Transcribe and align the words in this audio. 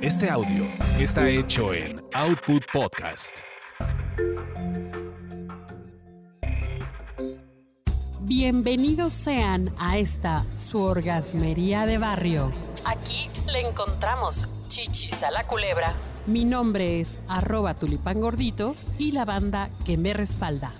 Este 0.00 0.30
audio 0.30 0.64
está 1.00 1.28
hecho 1.28 1.74
en 1.74 2.00
Output 2.14 2.62
Podcast. 2.72 3.38
Bienvenidos 8.20 9.12
sean 9.12 9.74
a 9.76 9.98
esta 9.98 10.44
su 10.56 10.80
orgasmería 10.80 11.84
de 11.84 11.98
barrio. 11.98 12.52
Aquí 12.84 13.28
le 13.50 13.66
encontramos 13.66 14.48
chichis 14.68 15.24
a 15.24 15.32
la 15.32 15.48
culebra. 15.48 15.92
Mi 16.26 16.44
nombre 16.44 17.00
es 17.00 17.18
arroba 17.26 17.74
tulipán 17.74 18.20
gordito 18.20 18.76
y 18.98 19.10
la 19.10 19.24
banda 19.24 19.68
que 19.84 19.96
me 19.96 20.12
respalda. 20.12 20.70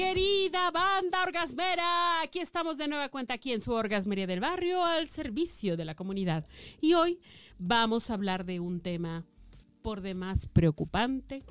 Querida 0.00 0.70
banda 0.70 1.22
orgasmera, 1.22 2.22
aquí 2.22 2.38
estamos 2.38 2.78
de 2.78 2.88
nueva 2.88 3.10
cuenta 3.10 3.34
aquí 3.34 3.52
en 3.52 3.60
su 3.60 3.72
orgasmería 3.72 4.26
del 4.26 4.40
barrio 4.40 4.82
al 4.82 5.08
servicio 5.08 5.76
de 5.76 5.84
la 5.84 5.94
comunidad. 5.94 6.46
Y 6.80 6.94
hoy 6.94 7.20
vamos 7.58 8.08
a 8.08 8.14
hablar 8.14 8.46
de 8.46 8.60
un 8.60 8.80
tema 8.80 9.26
por 9.82 10.00
demás 10.00 10.46
preocupante 10.46 11.42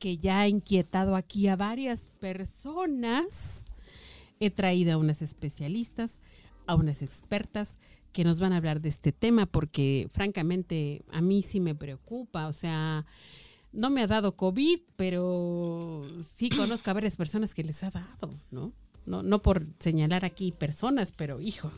que 0.00 0.18
ya 0.18 0.40
ha 0.40 0.48
inquietado 0.48 1.14
aquí 1.14 1.46
a 1.46 1.54
varias 1.54 2.10
personas. 2.18 3.66
He 4.40 4.50
traído 4.50 4.94
a 4.94 4.96
unas 4.96 5.22
especialistas, 5.22 6.18
a 6.66 6.74
unas 6.74 7.02
expertas 7.02 7.78
que 8.10 8.24
nos 8.24 8.40
van 8.40 8.52
a 8.52 8.56
hablar 8.56 8.80
de 8.80 8.88
este 8.88 9.12
tema 9.12 9.46
porque 9.46 10.08
francamente 10.10 11.04
a 11.12 11.20
mí 11.20 11.40
sí 11.40 11.60
me 11.60 11.76
preocupa, 11.76 12.48
o 12.48 12.52
sea, 12.52 13.06
no 13.74 13.90
me 13.90 14.02
ha 14.02 14.06
dado 14.08 14.36
COVID, 14.36 14.80
pero 14.96 15.93
sí 16.24 16.50
conozco 16.50 16.90
a 16.90 16.94
varias 16.94 17.16
personas 17.16 17.54
que 17.54 17.64
les 17.64 17.82
ha 17.82 17.90
dado, 17.90 18.34
¿no? 18.50 18.72
No, 19.06 19.22
no 19.22 19.42
por 19.42 19.66
señalar 19.78 20.24
aquí 20.24 20.52
personas, 20.52 21.12
pero 21.12 21.40
hijo. 21.40 21.70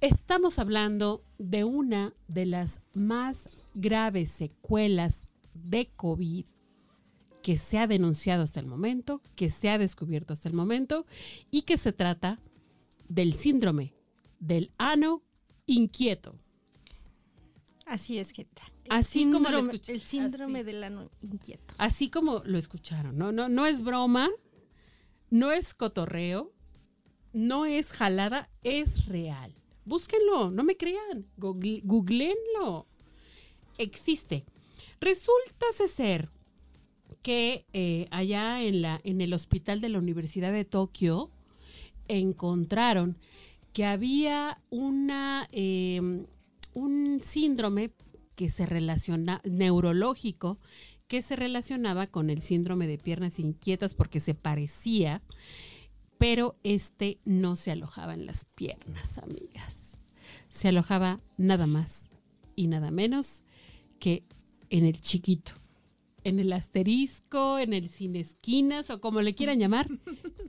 Estamos 0.00 0.58
hablando 0.58 1.22
de 1.38 1.64
una 1.64 2.14
de 2.28 2.46
las 2.46 2.80
más 2.94 3.48
graves 3.74 4.30
secuelas 4.30 5.26
de 5.54 5.88
COVID 5.96 6.44
que 7.42 7.58
se 7.58 7.78
ha 7.78 7.86
denunciado 7.86 8.42
hasta 8.42 8.60
el 8.60 8.66
momento, 8.66 9.22
que 9.36 9.50
se 9.50 9.70
ha 9.70 9.78
descubierto 9.78 10.32
hasta 10.32 10.48
el 10.48 10.54
momento 10.54 11.06
y 11.50 11.62
que 11.62 11.76
se 11.76 11.92
trata 11.92 12.40
del 13.08 13.34
síndrome 13.34 13.94
del 14.40 14.70
ano 14.78 15.22
inquieto. 15.66 16.38
Así 17.86 18.18
es, 18.18 18.32
que 18.32 18.46
Así 18.90 19.30
como 19.30 19.48
lo. 19.48 19.60
El 19.70 20.00
síndrome 20.02 20.58
Así. 20.60 20.66
del 20.66 20.84
ano 20.84 21.10
inquieto. 21.22 21.74
Así 21.78 22.10
como 22.10 22.42
lo 22.44 22.58
escucharon, 22.58 23.16
no, 23.16 23.32
no, 23.32 23.48
no 23.48 23.64
es 23.66 23.82
broma, 23.82 24.28
no 25.30 25.52
es 25.52 25.72
cotorreo, 25.72 26.52
no 27.32 27.64
es 27.64 27.92
jalada, 27.92 28.50
es 28.64 29.06
real. 29.06 29.54
Búsquenlo, 29.84 30.50
no 30.50 30.64
me 30.64 30.76
crean, 30.76 31.26
google- 31.36 31.80
googleenlo. 31.84 32.86
Existe. 33.78 34.44
Resulta 35.00 35.66
ser 35.88 36.28
que 37.22 37.66
eh, 37.72 38.08
allá 38.10 38.62
en, 38.62 38.82
la, 38.82 39.00
en 39.04 39.20
el 39.20 39.32
hospital 39.32 39.80
de 39.80 39.90
la 39.90 39.98
Universidad 39.98 40.52
de 40.52 40.64
Tokio 40.64 41.30
encontraron 42.08 43.16
que 43.72 43.84
había 43.84 44.60
una, 44.70 45.48
eh, 45.52 46.24
un 46.76 47.20
síndrome 47.22 47.90
que 48.34 48.50
se 48.50 48.66
relaciona, 48.66 49.40
neurológico, 49.44 50.58
que 51.08 51.22
se 51.22 51.34
relacionaba 51.34 52.06
con 52.06 52.28
el 52.28 52.42
síndrome 52.42 52.86
de 52.86 52.98
piernas 52.98 53.38
inquietas 53.38 53.94
porque 53.94 54.20
se 54.20 54.34
parecía, 54.34 55.22
pero 56.18 56.58
este 56.64 57.18
no 57.24 57.56
se 57.56 57.70
alojaba 57.70 58.12
en 58.12 58.26
las 58.26 58.44
piernas, 58.44 59.16
amigas. 59.16 60.04
Se 60.50 60.68
alojaba 60.68 61.22
nada 61.38 61.66
más 61.66 62.10
y 62.54 62.66
nada 62.66 62.90
menos 62.90 63.42
que 63.98 64.24
en 64.68 64.84
el 64.84 65.00
chiquito, 65.00 65.52
en 66.24 66.40
el 66.40 66.52
asterisco, 66.52 67.58
en 67.58 67.72
el 67.72 67.88
sin 67.88 68.16
esquinas 68.16 68.90
o 68.90 69.00
como 69.00 69.22
le 69.22 69.34
quieran 69.34 69.60
llamar, 69.60 69.88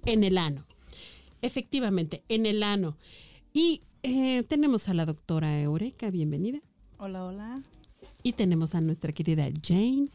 en 0.05 0.25
el 0.25 0.37
ano. 0.37 0.65
Efectivamente, 1.41 2.25
en 2.27 2.45
el 2.45 2.63
ano. 2.63 2.97
Y 3.53 3.81
eh, 4.07 4.43
tenemos 4.43 4.87
a 4.87 4.93
la 4.93 5.05
doctora 5.05 5.59
Eureka, 5.59 6.09
bienvenida. 6.09 6.59
Hola, 6.97 7.25
hola. 7.25 7.61
Y 8.23 8.33
tenemos 8.33 8.73
a 8.73 8.81
nuestra 8.81 9.11
querida 9.11 9.49
Jane. 9.61 10.07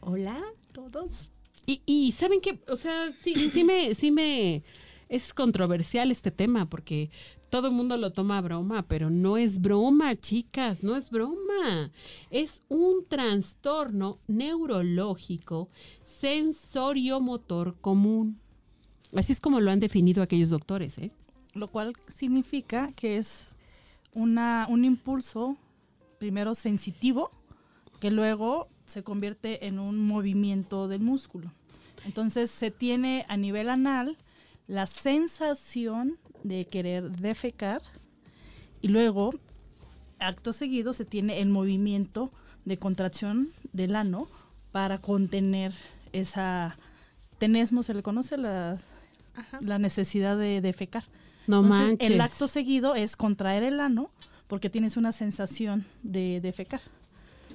Hola, 0.00 0.40
todos. 0.72 1.30
Y, 1.64 1.80
y 1.86 2.12
saben 2.12 2.40
que, 2.40 2.58
o 2.68 2.76
sea, 2.76 3.12
sí, 3.12 3.50
sí 3.50 3.62
me, 3.64 3.94
sí 3.94 4.10
me 4.10 4.62
es 5.08 5.32
controversial 5.32 6.10
este 6.10 6.30
tema 6.30 6.68
porque 6.68 7.10
todo 7.50 7.68
el 7.68 7.74
mundo 7.74 7.96
lo 7.96 8.10
toma 8.10 8.38
a 8.38 8.40
broma, 8.40 8.82
pero 8.82 9.10
no 9.10 9.36
es 9.36 9.60
broma, 9.60 10.16
chicas, 10.16 10.82
no 10.82 10.96
es 10.96 11.10
broma. 11.10 11.92
Es 12.30 12.62
un 12.68 13.04
trastorno 13.08 14.18
neurológico 14.26 15.68
sensoriomotor 16.04 17.76
común. 17.80 18.40
Así 19.14 19.32
es 19.32 19.40
como 19.40 19.60
lo 19.60 19.70
han 19.70 19.78
definido 19.78 20.20
aquellos 20.20 20.48
doctores, 20.48 20.98
¿eh? 20.98 21.12
Lo 21.54 21.68
cual 21.68 21.94
significa 22.08 22.92
que 22.96 23.16
es 23.16 23.48
una, 24.12 24.66
un 24.68 24.84
impulso 24.84 25.56
primero 26.18 26.54
sensitivo 26.54 27.30
que 28.00 28.10
luego 28.10 28.68
se 28.86 29.02
convierte 29.02 29.66
en 29.66 29.78
un 29.78 30.06
movimiento 30.06 30.88
del 30.88 31.00
músculo. 31.00 31.52
Entonces 32.04 32.50
se 32.50 32.70
tiene 32.70 33.24
a 33.28 33.36
nivel 33.36 33.70
anal 33.70 34.16
la 34.66 34.86
sensación 34.86 36.18
de 36.42 36.66
querer 36.66 37.10
defecar 37.16 37.82
y 38.80 38.88
luego 38.88 39.30
acto 40.18 40.52
seguido 40.52 40.92
se 40.92 41.04
tiene 41.04 41.40
el 41.40 41.48
movimiento 41.48 42.30
de 42.64 42.78
contracción 42.78 43.52
del 43.72 43.96
ano 43.96 44.28
para 44.72 44.98
contener 44.98 45.72
esa 46.12 46.76
tenesmo, 47.38 47.82
se 47.82 47.94
le 47.94 48.02
conoce 48.02 48.36
la, 48.36 48.78
Ajá. 49.34 49.58
la 49.60 49.78
necesidad 49.78 50.36
de 50.36 50.60
defecar. 50.60 51.04
No 51.46 51.60
Entonces, 51.62 51.88
manches. 51.88 52.10
el 52.10 52.20
acto 52.20 52.48
seguido 52.48 52.94
es 52.94 53.16
contraer 53.16 53.62
el 53.62 53.80
ano 53.80 54.10
porque 54.46 54.70
tienes 54.70 54.96
una 54.96 55.12
sensación 55.12 55.84
de 56.02 56.40
defecar. 56.40 56.80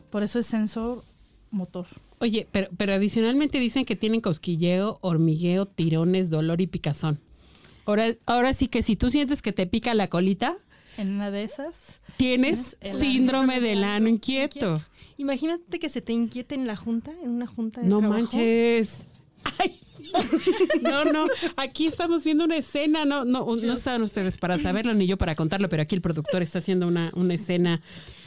Por 0.09 0.23
eso 0.23 0.39
es 0.39 0.45
sensor 0.45 1.03
motor. 1.51 1.87
Oye, 2.19 2.47
pero, 2.51 2.67
pero 2.77 2.93
adicionalmente 2.93 3.59
dicen 3.59 3.85
que 3.85 3.95
tienen 3.95 4.21
cosquilleo, 4.21 4.97
hormigueo, 5.01 5.65
tirones, 5.65 6.29
dolor 6.29 6.61
y 6.61 6.67
picazón. 6.67 7.19
Ahora, 7.85 8.07
ahora 8.25 8.53
sí 8.53 8.67
que 8.67 8.81
si 8.81 8.95
tú 8.95 9.09
sientes 9.09 9.41
que 9.41 9.53
te 9.53 9.65
pica 9.65 9.93
la 9.93 10.09
colita, 10.09 10.57
En 10.97 11.11
una 11.11 11.31
de 11.31 11.43
esas, 11.43 12.01
tienes 12.17 12.77
síndrome 12.81 13.61
del 13.61 13.83
ano 13.83 14.09
inquieto. 14.09 14.83
Imagínate 15.17 15.79
que 15.79 15.89
se 15.89 16.01
te 16.01 16.13
inquiete 16.13 16.55
en 16.55 16.67
la 16.67 16.75
junta, 16.75 17.11
en 17.23 17.29
una 17.29 17.47
junta 17.47 17.81
de 17.81 17.87
No 17.87 17.99
trabajo. 17.99 18.21
manches. 18.21 19.07
Ay, 19.59 19.79
no, 20.81 21.05
no, 21.05 21.27
aquí 21.57 21.85
estamos 21.85 22.23
viendo 22.23 22.43
una 22.45 22.57
escena, 22.57 23.05
no, 23.05 23.25
no, 23.25 23.55
no 23.55 23.73
están 23.73 24.01
ustedes 24.01 24.37
para 24.37 24.57
saberlo 24.57 24.93
ni 24.93 25.07
yo 25.07 25.17
para 25.17 25.35
contarlo, 25.35 25.69
pero 25.69 25.81
aquí 25.83 25.95
el 25.95 26.01
productor 26.01 26.41
está 26.41 26.59
haciendo 26.59 26.87
una, 26.87 27.11
una 27.15 27.33
escena 27.33 27.81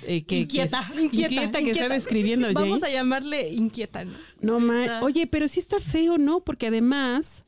eh, 0.07 0.23
que, 0.25 0.41
Inquieta, 0.41 0.91
que, 0.95 1.03
inquieta, 1.03 1.59
que 1.63 1.71
está 1.71 1.89
describiendo 1.89 2.47
Jane. 2.49 2.61
Vamos 2.61 2.83
a 2.83 2.91
llamarle 2.91 3.53
inquieta, 3.53 4.05
¿no? 4.05 4.13
No 4.41 4.61
ma-. 4.61 5.01
Oye, 5.03 5.27
pero 5.27 5.49
sí 5.49 5.61
está 5.61 5.81
feo, 5.81 6.19
¿no? 6.19 6.41
Porque 6.41 6.67
además 6.69 7.45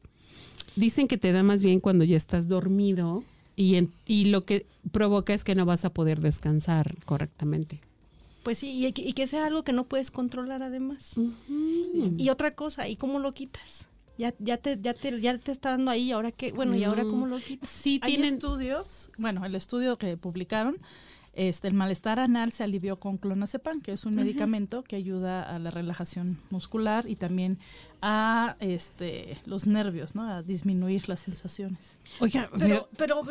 dicen 0.76 1.08
que 1.08 1.18
te 1.18 1.32
da 1.32 1.42
más 1.42 1.62
bien 1.62 1.80
cuando 1.80 2.04
ya 2.04 2.16
estás 2.16 2.48
dormido 2.48 3.24
y, 3.56 3.76
en- 3.76 3.90
y 4.06 4.26
lo 4.26 4.44
que 4.44 4.66
provoca 4.92 5.34
es 5.34 5.44
que 5.44 5.54
no 5.54 5.64
vas 5.66 5.84
a 5.84 5.90
poder 5.92 6.20
descansar 6.20 6.90
correctamente. 7.04 7.80
Pues 8.42 8.58
sí, 8.58 8.84
y 8.86 8.92
que, 8.92 9.00
y 9.02 9.14
que 9.14 9.26
sea 9.26 9.46
algo 9.46 9.62
que 9.64 9.72
no 9.72 9.84
puedes 9.84 10.10
controlar 10.10 10.62
además. 10.62 11.14
Y 12.18 12.28
otra 12.28 12.54
cosa, 12.54 12.86
¿y 12.88 12.96
cómo 12.96 13.18
lo 13.18 13.32
quitas? 13.32 13.88
Ya, 14.16 14.32
ya 14.38 14.56
te, 14.58 14.78
ya 14.80 14.94
te, 14.94 15.20
ya 15.20 15.36
te 15.38 15.50
está 15.52 15.70
dando 15.70 15.90
ahí, 15.90 16.12
ahora 16.12 16.30
qué, 16.30 16.52
bueno, 16.52 16.76
¿y 16.76 16.84
ahora 16.84 17.02
No. 17.02 17.10
cómo 17.10 17.26
lo 17.26 17.38
quitas? 17.38 17.68
Sí, 17.68 17.98
hay 18.02 18.12
tienen. 18.12 18.34
estudios, 18.34 19.10
bueno, 19.18 19.44
el 19.44 19.54
estudio 19.56 19.98
que 19.98 20.16
publicaron, 20.16 20.76
este, 21.32 21.66
el 21.66 21.74
malestar 21.74 22.20
anal 22.20 22.52
se 22.52 22.62
alivió 22.62 23.00
con 23.00 23.18
clonazepam, 23.18 23.80
que 23.80 23.92
es 23.92 24.04
un 24.06 24.14
medicamento 24.14 24.84
que 24.84 24.94
ayuda 24.94 25.42
a 25.42 25.58
la 25.58 25.70
relajación 25.70 26.38
muscular 26.50 27.06
y 27.08 27.16
también 27.16 27.58
a 28.02 28.54
este, 28.60 29.36
los 29.46 29.66
nervios, 29.66 30.14
¿no? 30.14 30.28
A 30.28 30.42
disminuir 30.44 31.08
las 31.08 31.18
sensaciones. 31.20 31.96
Oiga, 32.20 32.48
Pero, 32.56 32.88
pero 32.96 33.22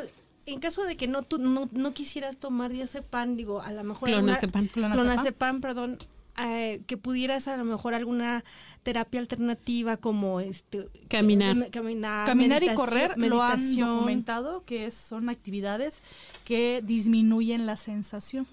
en 0.46 0.60
caso 0.60 0.84
de 0.84 0.98
que 0.98 1.08
no, 1.08 1.22
tú, 1.24 1.38
no, 1.38 1.70
no 1.72 1.92
quisieras 1.94 2.40
tomar 2.40 2.74
diazepam, 2.74 3.38
digo, 3.38 3.62
a 3.62 3.72
lo 3.72 3.86
mejor... 3.86 4.10
alguna-. 4.10 4.38
Clonazepam. 4.38 4.68
Clonazepam, 4.68 5.62
perdón, 5.62 5.98
eh, 6.38 6.82
que 6.88 6.98
pudieras 6.98 7.48
a 7.48 7.58
lo 7.58 7.64
mejor 7.66 7.94
alguna 7.94 8.44
terapia 8.84 9.20
alternativa 9.20 9.98
como 9.98 10.40
este... 10.40 10.88
Caminar. 11.08 11.58
eh, 11.58 11.70
Caminar, 11.72 12.26
Caminar 12.26 12.64
y 12.64 12.68
meditación- 12.68 12.76
correr 12.76 13.18
lo 13.18 13.42
han 13.42 13.52
meditación. 13.60 13.90
documentado 13.90 14.64
que 14.66 14.86
es- 14.88 14.94
son 14.96 15.30
actividades 15.30 16.02
que 16.44 16.82
disminuyen 16.86 17.66
la 17.66 17.78
sensación. 17.78 18.48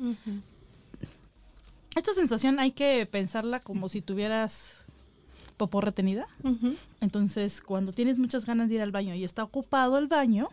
Esta 1.97 2.13
sensación 2.13 2.61
hay 2.61 2.71
que 2.73 3.07
pensarla 3.11 3.61
como 3.61 3.89
si 3.89 4.01
tuvieras 4.01 4.85
popó 5.57 5.81
retenida. 5.81 6.27
Entonces, 7.01 7.61
cuando 7.61 7.93
tienes 7.93 8.17
muchas 8.19 8.47
ganas 8.47 8.69
de 8.69 8.77
ir 8.77 8.83
al 8.83 8.93
baño 8.93 9.15
y 9.15 9.25
está 9.25 9.43
ocupado 9.43 9.99
el 9.99 10.07
baño, 10.07 10.49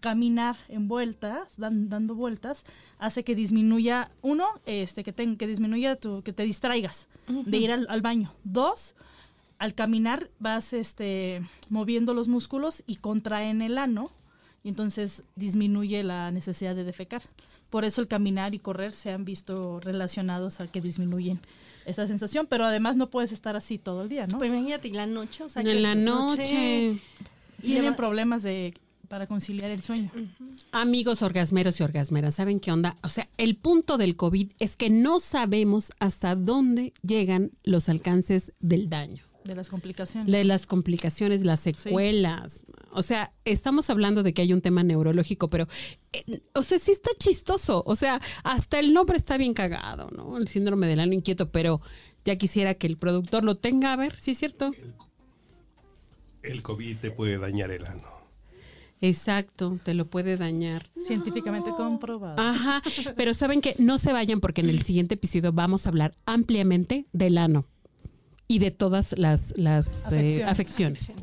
caminar 0.00 0.56
en 0.68 0.88
vueltas, 0.88 1.54
dan- 1.56 1.88
dando 1.88 2.14
vueltas, 2.14 2.64
hace 2.98 3.22
que 3.22 3.34
disminuya, 3.34 4.10
uno, 4.22 4.46
este, 4.66 5.02
que, 5.04 5.12
ten- 5.12 5.36
que 5.36 5.46
disminuya 5.46 5.96
tu, 5.96 6.22
que 6.22 6.32
te 6.32 6.42
distraigas 6.44 7.08
de 7.28 7.56
ir 7.58 7.70
al, 7.72 7.86
al 7.88 8.02
baño. 8.02 8.32
Dos, 8.44 8.94
al 9.58 9.74
caminar 9.74 10.28
vas 10.38 10.72
este, 10.72 11.42
moviendo 11.70 12.14
los 12.14 12.28
músculos 12.28 12.82
y 12.86 12.96
contraen 12.96 13.62
el 13.62 13.78
ano, 13.78 14.10
y 14.62 14.68
entonces 14.68 15.22
disminuye 15.36 16.02
la 16.02 16.30
necesidad 16.30 16.74
de 16.74 16.84
defecar. 16.84 17.22
Por 17.70 17.84
eso 17.84 18.00
el 18.00 18.08
caminar 18.08 18.54
y 18.54 18.58
correr 18.58 18.92
se 18.92 19.10
han 19.12 19.24
visto 19.24 19.80
relacionados 19.80 20.60
a 20.60 20.66
que 20.68 20.80
disminuyen 20.80 21.40
esta 21.84 22.06
sensación, 22.06 22.46
pero 22.48 22.64
además 22.64 22.96
no 22.96 23.08
puedes 23.10 23.32
estar 23.32 23.54
así 23.56 23.78
todo 23.78 24.02
el 24.02 24.08
día, 24.08 24.26
¿no? 24.26 24.38
Pues 24.38 24.50
imagínate, 24.50 24.88
y 24.88 24.92
la 24.92 25.06
noche, 25.06 25.44
o 25.44 25.48
sea, 25.48 25.62
que 25.62 25.70
en 25.72 25.82
la 25.82 25.94
noche. 25.94 26.98
y 27.62 27.62
Tienen 27.62 27.94
problemas 27.96 28.42
de 28.42 28.74
para 29.06 29.26
conciliar 29.26 29.70
el 29.70 29.82
sueño. 29.82 30.10
Amigos 30.72 31.22
orgasmeros 31.22 31.80
y 31.80 31.82
orgasmeras, 31.82 32.34
¿saben 32.34 32.60
qué 32.60 32.72
onda? 32.72 32.96
O 33.02 33.08
sea, 33.08 33.28
el 33.36 33.56
punto 33.56 33.98
del 33.98 34.16
COVID 34.16 34.52
es 34.58 34.76
que 34.76 34.90
no 34.90 35.20
sabemos 35.20 35.92
hasta 35.98 36.34
dónde 36.34 36.92
llegan 37.02 37.52
los 37.62 37.88
alcances 37.88 38.52
del 38.60 38.88
daño, 38.88 39.24
de 39.44 39.54
las 39.54 39.68
complicaciones. 39.68 40.30
de 40.32 40.44
las 40.44 40.66
complicaciones, 40.66 41.44
las 41.44 41.60
secuelas. 41.60 42.64
O 42.92 43.02
sea, 43.02 43.32
estamos 43.44 43.90
hablando 43.90 44.22
de 44.22 44.32
que 44.32 44.42
hay 44.42 44.52
un 44.52 44.62
tema 44.62 44.82
neurológico, 44.82 45.50
pero, 45.50 45.68
eh, 46.12 46.40
o 46.54 46.62
sea, 46.62 46.78
sí 46.78 46.92
está 46.92 47.10
chistoso. 47.18 47.82
O 47.86 47.94
sea, 47.94 48.20
hasta 48.42 48.78
el 48.78 48.92
nombre 48.94 49.18
está 49.18 49.36
bien 49.36 49.52
cagado, 49.54 50.08
¿no? 50.16 50.38
El 50.38 50.48
síndrome 50.48 50.86
del 50.86 51.00
ano 51.00 51.12
inquieto, 51.12 51.50
pero 51.50 51.80
ya 52.24 52.36
quisiera 52.36 52.74
que 52.74 52.86
el 52.86 52.96
productor 52.96 53.44
lo 53.44 53.56
tenga. 53.56 53.92
A 53.92 53.96
ver, 53.96 54.18
¿sí 54.18 54.30
es 54.30 54.38
cierto? 54.38 54.72
El 56.42 56.62
COVID 56.62 56.96
te 56.98 57.10
puede 57.10 57.38
dañar 57.38 57.70
el 57.70 57.84
ano. 57.84 58.16
Exacto, 59.00 59.78
te 59.82 59.94
lo 59.94 60.06
puede 60.08 60.36
dañar. 60.36 60.90
Científicamente 61.00 61.70
comprobado. 61.76 62.40
Ajá, 62.40 62.82
pero 63.16 63.34
saben 63.34 63.60
que 63.60 63.74
no 63.78 63.98
se 63.98 64.12
vayan 64.12 64.40
porque 64.40 64.62
en 64.62 64.70
el 64.70 64.82
siguiente 64.82 65.14
episodio 65.14 65.52
vamos 65.52 65.86
a 65.86 65.90
hablar 65.90 66.12
ampliamente 66.24 67.06
del 67.12 67.38
ano 67.38 67.66
y 68.48 68.58
de 68.58 68.70
todas 68.70 69.14
las, 69.18 69.52
las 69.56 70.10
eh, 70.12 70.44
Afecciones. 70.44 71.10
afecciones. 71.10 71.16